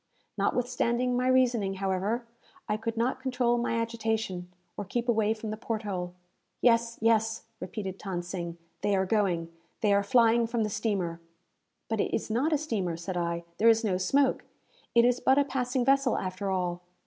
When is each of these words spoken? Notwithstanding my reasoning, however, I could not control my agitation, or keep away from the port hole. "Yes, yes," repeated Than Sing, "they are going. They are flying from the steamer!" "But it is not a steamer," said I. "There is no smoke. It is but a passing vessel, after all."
Notwithstanding 0.35 1.15
my 1.15 1.27
reasoning, 1.27 1.75
however, 1.75 2.25
I 2.67 2.75
could 2.75 2.97
not 2.97 3.21
control 3.21 3.59
my 3.59 3.75
agitation, 3.79 4.51
or 4.75 4.83
keep 4.83 5.07
away 5.07 5.35
from 5.35 5.51
the 5.51 5.57
port 5.57 5.83
hole. 5.83 6.15
"Yes, 6.59 6.97
yes," 7.01 7.43
repeated 7.59 8.01
Than 8.03 8.23
Sing, 8.23 8.57
"they 8.81 8.95
are 8.95 9.05
going. 9.05 9.51
They 9.81 9.93
are 9.93 10.01
flying 10.01 10.47
from 10.47 10.63
the 10.63 10.71
steamer!" 10.71 11.21
"But 11.87 12.01
it 12.01 12.15
is 12.15 12.31
not 12.31 12.51
a 12.51 12.57
steamer," 12.57 12.97
said 12.97 13.15
I. 13.15 13.43
"There 13.59 13.69
is 13.69 13.83
no 13.83 13.99
smoke. 13.99 14.43
It 14.95 15.05
is 15.05 15.19
but 15.19 15.37
a 15.37 15.45
passing 15.45 15.85
vessel, 15.85 16.17
after 16.17 16.49
all." 16.49 16.81